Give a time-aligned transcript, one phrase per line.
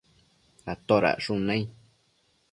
[0.73, 1.59] atodacshun nai?